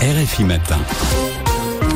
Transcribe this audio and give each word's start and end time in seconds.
RFI 0.00 0.44
Matin. 0.44 0.78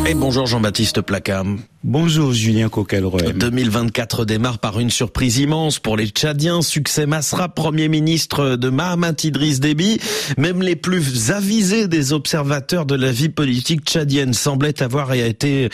Et 0.07 0.13
bonjour 0.13 0.45
Jean-Baptiste 0.45 1.01
Placam. 1.01 1.61
Bonjour 1.83 2.35
Julien 2.35 2.69
Coquelroy. 2.69 3.33
2024 3.33 4.27
démarre 4.27 4.59
par 4.59 4.79
une 4.79 4.91
surprise 4.91 5.39
immense 5.39 5.79
pour 5.79 5.97
les 5.97 6.09
Tchadiens. 6.09 6.61
Succès 6.61 7.07
Masra, 7.07 7.49
Premier 7.49 7.89
ministre 7.89 8.57
de 8.57 8.69
Mahamat 8.69 9.15
Idriss 9.25 9.59
Déby. 9.59 9.99
Même 10.37 10.61
les 10.61 10.77
plus 10.77 11.31
avisés 11.31 11.89
des 11.89 12.13
observateurs 12.13 12.85
de 12.85 12.95
la 12.95 13.11
vie 13.11 13.31
politique 13.31 13.87
tchadienne 13.87 14.35
semblaient 14.35 14.83
avoir 14.83 15.15
été 15.15 15.71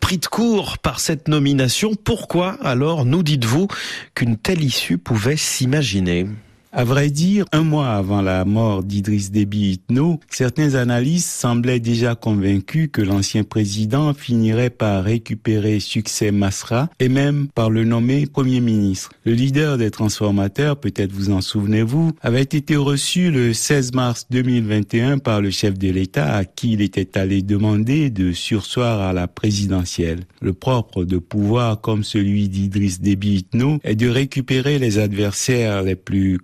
pris 0.00 0.16
de 0.16 0.24
court 0.24 0.78
par 0.78 0.98
cette 0.98 1.28
nomination. 1.28 1.90
Pourquoi 1.94 2.56
alors 2.62 3.04
nous 3.04 3.22
dites-vous 3.22 3.68
qu'une 4.14 4.38
telle 4.38 4.64
issue 4.64 4.96
pouvait 4.96 5.36
s'imaginer? 5.36 6.26
À 6.76 6.84
vrai 6.84 7.08
dire, 7.08 7.46
un 7.52 7.62
mois 7.62 7.88
avant 7.88 8.20
la 8.20 8.44
mort 8.44 8.82
d'Idriss 8.82 9.30
Déby 9.30 9.70
Itno, 9.70 10.20
certains 10.28 10.74
analystes 10.74 11.30
semblaient 11.30 11.80
déjà 11.80 12.14
convaincus 12.14 12.90
que 12.92 13.00
l'ancien 13.00 13.44
président 13.44 14.12
finirait 14.12 14.68
par 14.68 15.02
récupérer 15.02 15.80
succès 15.80 16.32
Masra 16.32 16.90
et 17.00 17.08
même 17.08 17.48
par 17.54 17.70
le 17.70 17.84
nommer 17.84 18.26
Premier 18.26 18.60
ministre. 18.60 19.08
Le 19.24 19.32
leader 19.32 19.78
des 19.78 19.90
transformateurs, 19.90 20.76
peut-être 20.76 21.12
vous 21.12 21.30
en 21.30 21.40
souvenez-vous, 21.40 22.12
avait 22.20 22.42
été 22.42 22.76
reçu 22.76 23.30
le 23.30 23.54
16 23.54 23.94
mars 23.94 24.26
2021 24.28 25.16
par 25.16 25.40
le 25.40 25.48
chef 25.48 25.78
de 25.78 25.88
l'État 25.88 26.34
à 26.34 26.44
qui 26.44 26.72
il 26.72 26.82
était 26.82 27.16
allé 27.16 27.40
demander 27.40 28.10
de 28.10 28.32
sursoir 28.32 29.00
à 29.00 29.14
la 29.14 29.28
présidentielle. 29.28 30.24
Le 30.42 30.52
propre 30.52 31.04
de 31.04 31.16
pouvoir 31.16 31.80
comme 31.80 32.04
celui 32.04 32.50
d'Idriss 32.50 33.00
Déby 33.00 33.36
Itno 33.36 33.78
est 33.82 33.96
de 33.96 34.10
récupérer 34.10 34.78
les 34.78 34.98
adversaires 34.98 35.82
les 35.82 35.96
plus 35.96 36.38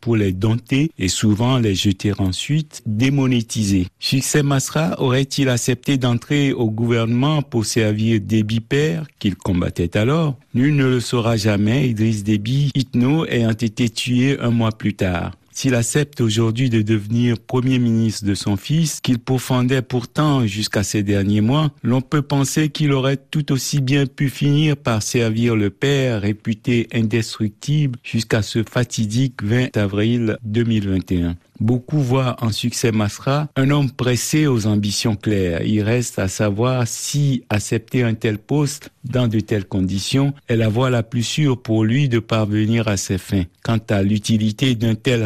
pour 0.00 0.16
les 0.16 0.32
dompter 0.32 0.90
et 0.98 1.08
souvent 1.08 1.58
les 1.58 1.74
jeter 1.74 2.12
ensuite 2.18 2.82
démonétisés. 2.86 3.86
Succès 3.98 4.42
Masra 4.42 5.00
aurait-il 5.00 5.48
accepté 5.48 5.98
d'entrer 5.98 6.52
au 6.52 6.70
gouvernement 6.70 7.42
pour 7.42 7.64
servir 7.64 8.20
Déby 8.20 8.60
père 8.60 9.06
qu'il 9.18 9.36
combattait 9.36 9.96
alors? 9.96 10.36
Nul 10.54 10.74
ne 10.74 10.86
le 10.86 11.00
saura 11.00 11.36
jamais, 11.36 11.88
Idriss 11.88 12.24
Déby, 12.24 12.70
Itno 12.74 13.26
ayant 13.26 13.50
été 13.50 13.88
tué 13.88 14.38
un 14.40 14.50
mois 14.50 14.72
plus 14.72 14.94
tard 14.94 15.32
s'il 15.56 15.74
accepte 15.74 16.20
aujourd'hui 16.20 16.68
de 16.68 16.82
devenir 16.82 17.38
premier 17.38 17.78
ministre 17.78 18.26
de 18.26 18.34
son 18.34 18.58
fils, 18.58 19.00
qu'il 19.00 19.18
pourfendait 19.18 19.80
pourtant 19.80 20.46
jusqu'à 20.46 20.82
ces 20.82 21.02
derniers 21.02 21.40
mois, 21.40 21.70
l'on 21.82 22.02
peut 22.02 22.20
penser 22.20 22.68
qu'il 22.68 22.92
aurait 22.92 23.16
tout 23.16 23.50
aussi 23.52 23.80
bien 23.80 24.04
pu 24.04 24.28
finir 24.28 24.76
par 24.76 25.02
servir 25.02 25.56
le 25.56 25.70
père 25.70 26.20
réputé 26.20 26.88
indestructible 26.92 27.98
jusqu'à 28.02 28.42
ce 28.42 28.64
fatidique 28.64 29.42
20 29.42 29.74
avril 29.78 30.36
2021. 30.44 31.36
Beaucoup 31.58 32.00
voient 32.00 32.36
en 32.40 32.52
succès 32.52 32.92
Masra 32.92 33.48
un 33.56 33.70
homme 33.70 33.90
pressé 33.90 34.46
aux 34.46 34.66
ambitions 34.66 35.16
claires. 35.16 35.62
Il 35.62 35.82
reste 35.82 36.18
à 36.18 36.28
savoir 36.28 36.86
si 36.86 37.44
accepter 37.48 38.02
un 38.02 38.12
tel 38.12 38.36
poste 38.38 38.90
dans 39.04 39.26
de 39.26 39.40
telles 39.40 39.64
conditions 39.64 40.34
est 40.48 40.56
la 40.56 40.68
voie 40.68 40.90
la 40.90 41.02
plus 41.02 41.22
sûre 41.22 41.60
pour 41.60 41.84
lui 41.84 42.08
de 42.08 42.18
parvenir 42.18 42.88
à 42.88 42.96
ses 42.96 43.18
fins. 43.18 43.44
Quant 43.62 43.80
à 43.88 44.02
l'utilité 44.02 44.74
d'un 44.74 44.94
tel 44.94 45.24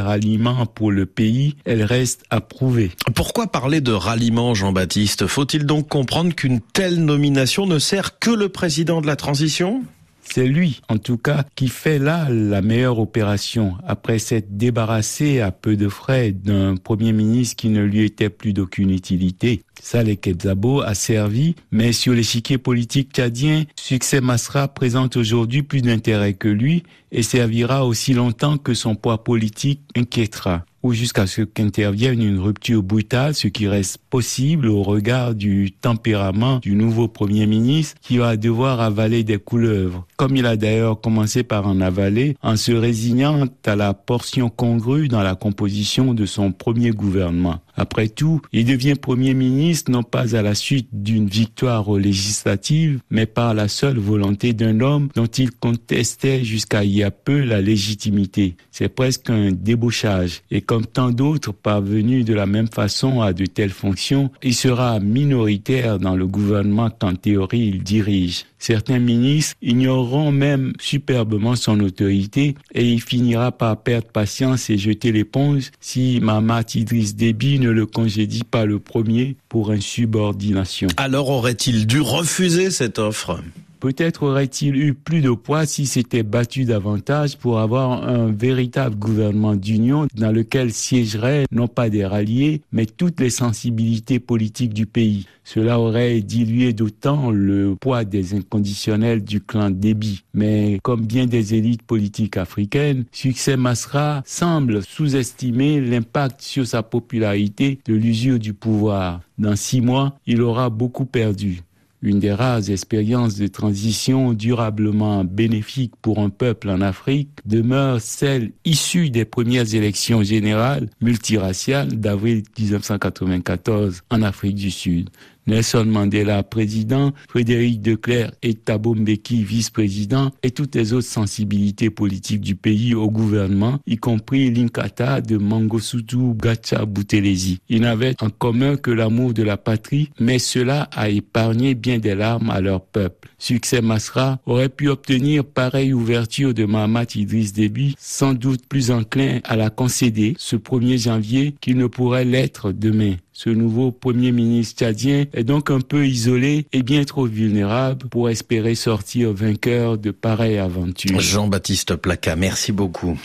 pour 0.75 0.91
le 0.91 1.07
pays, 1.07 1.57
elle 1.65 1.83
reste 1.83 2.25
à 2.31 2.41
prouver. 2.41 2.91
Pourquoi 3.15 3.47
parler 3.47 3.81
de 3.81 3.93
ralliement, 3.93 4.55
Jean-Baptiste? 4.55 5.27
Faut-il 5.27 5.65
donc 5.67 5.89
comprendre 5.89 6.35
qu'une 6.35 6.61
telle 6.61 7.05
nomination 7.05 7.67
ne 7.67 7.79
sert 7.79 8.19
que 8.19 8.31
le 8.31 8.49
président 8.49 9.01
de 9.01 9.07
la 9.07 9.17
transition? 9.17 9.83
C'est 10.23 10.47
lui, 10.47 10.81
en 10.89 10.99
tout 10.99 11.17
cas, 11.17 11.45
qui 11.55 11.69
fait 11.69 11.99
là 11.99 12.29
la 12.31 12.63
meilleure 12.63 12.99
opération. 12.99 13.75
Après 13.87 14.19
s'être 14.19 14.57
débarrassé 14.57 15.41
à 15.41 15.51
peu 15.51 15.77
de 15.77 15.89
frais 15.89 16.33
d'un 16.33 16.77
premier 16.77 17.13
ministre 17.13 17.57
qui 17.57 17.69
ne 17.69 17.83
lui 17.83 18.05
était 18.05 18.31
plus 18.31 18.53
d'aucune 18.53 18.91
utilité. 18.91 19.63
Saleh 19.83 20.17
Kebzabo 20.17 20.83
a 20.83 20.95
servi, 20.95 21.55
mais 21.71 21.93
sur 21.93 22.13
l'échiquier 22.13 22.59
politique 22.59 23.13
tchadien, 23.13 23.65
Succès 23.77 24.21
Masra 24.21 24.69
présente 24.69 25.17
aujourd'hui 25.17 25.63
plus 25.63 25.83
d'intérêt 25.83 26.35
que 26.35 26.49
lui 26.49 26.83
et 27.13 27.23
servira 27.23 27.87
aussi 27.87 28.13
longtemps 28.13 28.59
que 28.59 28.75
son 28.75 28.95
poids 28.95 29.25
politique 29.25 29.81
inquiétera. 29.97 30.65
Ou 30.83 30.95
jusqu'à 30.95 31.27
ce 31.27 31.43
qu'intervienne 31.43 32.23
une 32.23 32.39
rupture 32.39 32.83
brutale, 32.83 33.35
ce 33.35 33.49
qui 33.49 33.69
reste 33.69 33.99
possible 34.09 34.67
au 34.69 34.83
regard 34.83 35.35
du 35.35 35.73
tempérament 35.73 36.59
du 36.59 36.75
nouveau 36.75 37.07
Premier 37.07 37.47
ministre 37.47 37.97
qui 38.01 38.17
va 38.17 38.39
devoir 38.39 38.81
avaler 38.81 39.23
des 39.23 39.39
couleuvres, 39.39 40.07
comme 40.21 40.37
il 40.37 40.45
a 40.45 40.59
d'ailleurs 40.59 41.01
commencé 41.01 41.45
par 41.45 41.67
en 41.67 41.81
avaler 41.81 42.37
en 42.43 42.55
se 42.57 42.73
résignant 42.73 43.47
à 43.65 43.75
la 43.75 43.95
portion 43.95 44.51
congrue 44.51 45.09
dans 45.09 45.23
la 45.23 45.35
composition 45.35 46.13
de 46.13 46.27
son 46.27 46.53
premier 46.53 46.91
gouvernement. 46.91 47.61
Après 47.75 48.09
tout, 48.09 48.43
il 48.53 48.67
devient 48.67 48.97
Premier 49.01 49.33
ministre 49.33 49.91
non 49.91 50.03
pas 50.03 50.37
à 50.37 50.43
la 50.43 50.55
suite 50.55 50.89
d'une 50.93 51.27
victoire 51.27 51.91
législative, 51.95 53.01
mais 53.09 53.25
par 53.25 53.55
la 53.55 53.69
seule 53.69 53.97
volonté 53.97 54.53
d'un 54.53 54.81
homme 54.81 55.09
dont 55.15 55.25
il 55.25 55.53
contestait 55.53 56.45
jusqu'à 56.45 56.85
il 56.85 56.91
y 56.91 57.03
a 57.03 57.11
peu 57.11 57.43
la 57.43 57.63
légitimité. 57.63 58.57
C'est 58.71 58.91
presque 58.91 59.31
un 59.31 59.53
débauchage. 59.53 60.43
Et 60.51 60.61
comme 60.61 60.85
tant 60.85 61.11
d'autres 61.11 61.55
parvenus 61.55 62.27
de 62.27 62.35
la 62.35 62.45
même 62.45 62.69
façon 62.69 63.23
à 63.23 63.33
de 63.33 63.47
telles 63.47 63.71
fonctions, 63.71 64.31
il 64.43 64.55
sera 64.55 65.01
minoritaire 65.01 65.99
dans 65.99 66.17
le 66.17 66.27
gouvernement 66.27 66.91
qu'en 66.91 67.15
théorie 67.15 67.71
il 67.73 67.83
dirige. 67.83 68.45
Certains 68.61 68.99
ministres 68.99 69.57
ignoreront 69.63 70.33
même 70.33 70.75
superbement 70.79 71.57
son 71.57 71.81
autorité 71.81 72.55
et 72.75 72.87
il 72.87 73.01
finira 73.01 73.53
par 73.53 73.83
perdre 73.83 74.09
patience 74.09 74.69
et 74.69 74.77
jeter 74.77 75.13
l'éponge 75.13 75.71
si 75.81 76.21
Mamat 76.21 76.75
Idriss 76.75 77.17
Déby 77.17 77.59
ne 77.59 77.71
le 77.71 77.87
congédie 77.87 78.45
pas 78.45 78.67
le 78.67 78.79
premier 78.79 79.37
pour 79.49 79.71
insubordination. 79.71 80.89
Alors 80.99 81.31
aurait-il 81.31 81.87
dû 81.87 82.03
refuser 82.03 82.71
cette 82.71 82.99
offre? 82.99 83.41
Peut-être 83.81 84.25
aurait-il 84.25 84.77
eu 84.77 84.93
plus 84.93 85.23
de 85.23 85.31
poids 85.31 85.65
si 85.65 85.87
s'était 85.87 86.23
battu 86.23 86.65
davantage 86.65 87.39
pour 87.39 87.61
avoir 87.61 88.07
un 88.07 88.31
véritable 88.31 88.97
gouvernement 88.97 89.57
d'union 89.57 90.07
dans 90.15 90.31
lequel 90.31 90.73
siégeraient 90.73 91.47
non 91.51 91.67
pas 91.67 91.89
des 91.89 92.05
ralliés, 92.05 92.61
mais 92.73 92.85
toutes 92.87 93.21
les 93.21 93.31
sensibilités 93.31 94.21
politiques 94.21 94.75
du 94.75 94.85
pays. 94.85 95.27
Cela 95.45 95.81
aurait 95.81 96.21
dilué 96.21 96.73
d'autant 96.73 97.31
le 97.31 97.75
poids 97.75 98.05
des 98.05 98.35
inconditionnels 98.35 99.25
du 99.25 99.41
clan 99.41 99.71
Déby. 99.71 100.23
Mais 100.35 100.79
comme 100.83 101.07
bien 101.07 101.27
des 101.27 101.55
élites 101.55 101.83
politiques 101.83 102.37
africaines, 102.37 103.05
Succès 103.11 103.57
Masra 103.57 104.23
semble 104.27 104.83
sous-estimer 104.83 105.81
l'impact 105.81 106.43
sur 106.43 106.67
sa 106.67 106.83
popularité 106.83 107.81
de 107.87 107.95
l'usure 107.95 108.39
du 108.39 108.53
pouvoir. 108.53 109.23
Dans 109.39 109.57
six 109.57 109.81
mois, 109.81 110.19
il 110.27 110.43
aura 110.43 110.69
beaucoup 110.69 111.07
perdu. 111.07 111.63
Une 112.03 112.19
des 112.19 112.33
rares 112.33 112.71
expériences 112.71 113.37
de 113.37 113.47
transition 113.47 114.33
durablement 114.33 115.23
bénéfiques 115.23 115.93
pour 116.01 116.21
un 116.21 116.31
peuple 116.31 116.71
en 116.71 116.81
Afrique 116.81 117.29
demeure 117.45 118.01
celle 118.01 118.53
issue 118.65 119.11
des 119.11 119.27
premières 119.27 119.75
élections 119.75 120.23
générales 120.23 120.89
multiraciales 121.03 121.89
d'avril 121.89 122.43
1994 122.59 124.03
en 124.11 124.23
Afrique 124.23 124.55
du 124.55 124.71
Sud. 124.71 125.11
Nelson 125.47 125.87
Mandela 125.87 126.43
président, 126.43 127.13
Frédéric 127.29 127.81
Declerc 127.81 128.33
et 128.43 128.55
Thabo 128.55 128.95
Mbeki 128.95 129.43
vice-président 129.43 130.31
et 130.43 130.51
toutes 130.51 130.75
les 130.75 130.93
autres 130.93 131.07
sensibilités 131.07 131.91
politiques 131.91 132.41
du 132.41 132.55
pays 132.55 132.95
au 132.95 133.11
gouvernement, 133.11 133.79
y 133.87 133.97
compris 133.97 134.51
l'Inkata 134.51 135.21
de 135.21 135.37
Mangosuthu 135.37 136.35
Gacha 136.35 136.85
Boutelezi. 136.85 137.61
Ils 137.69 137.81
n'avaient 137.81 138.15
en 138.23 138.31
commun 138.31 138.77
que 138.77 138.91
l'amour 138.91 139.33
de 139.35 139.43
la 139.43 139.57
patrie, 139.57 140.11
mais 140.19 140.39
cela 140.39 140.89
a 140.93 141.09
épargné 141.09 141.75
bien 141.75 141.99
des 141.99 142.15
larmes 142.15 142.51
à 142.51 142.61
leur 142.61 142.83
peuple. 142.83 143.29
Succès 143.39 143.81
Masra 143.81 144.39
aurait 144.47 144.69
pu 144.69 144.89
obtenir 144.89 145.45
pareille 145.45 145.93
ouverture 145.93 146.55
de 146.55 146.65
Mahamat 146.65 147.15
Idriss 147.15 147.53
Déby, 147.53 147.95
sans 147.99 148.35
doute 148.35 148.67
plus 148.69 148.91
enclin 148.91 149.41
à 149.45 149.57
la 149.57 149.71
concéder 149.71 150.35
ce 150.39 150.57
1er 150.57 151.03
janvier 151.03 151.55
qu'il 151.61 151.77
ne 151.77 151.87
pourrait 151.87 152.25
l'être 152.25 152.73
demain. 152.73 153.17
Ce 153.33 153.49
nouveau 153.49 153.93
premier 153.93 154.33
ministre 154.33 154.81
tchadien 154.81 155.25
est 155.33 155.45
donc 155.45 155.71
un 155.71 155.81
peu 155.81 156.07
isolé 156.07 156.67
et 156.73 156.83
bien 156.83 157.05
trop 157.05 157.27
vulnérable 157.27 158.09
pour 158.09 158.29
espérer 158.29 158.75
sortir 158.75 159.33
vainqueur 159.33 159.99
de 159.99 160.11
pareilles 160.11 160.59
aventures. 160.59 161.21
Jean-Baptiste 161.21 161.97
Placa, 161.97 162.37
merci 162.37 162.73
beaucoup. 162.73 163.19